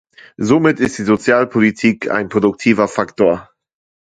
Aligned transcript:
Somit 0.37 0.79
ist 0.79 0.97
die 0.97 1.03
Sozialpolitik 1.03 2.09
ein 2.09 2.27
produktiver 2.27 2.87
Faktor. 2.87 3.51